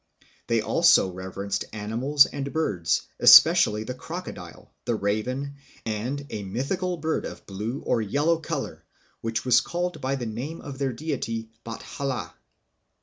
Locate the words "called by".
9.61-10.15